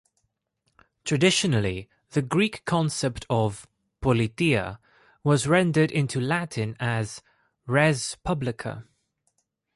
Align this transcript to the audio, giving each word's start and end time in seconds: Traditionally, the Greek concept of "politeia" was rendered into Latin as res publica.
Traditionally, 1.05 1.87
the 2.09 2.23
Greek 2.23 2.65
concept 2.65 3.23
of 3.29 3.67
"politeia" 4.01 4.79
was 5.23 5.45
rendered 5.45 5.91
into 5.91 6.19
Latin 6.19 6.75
as 6.79 7.21
res 7.67 8.17
publica. 8.25 8.87